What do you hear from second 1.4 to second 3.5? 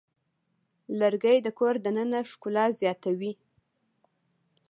د کور دننه ښکلا زیاتوي.